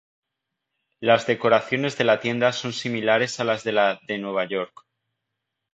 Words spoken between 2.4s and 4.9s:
son similares a las de la de Nueva York.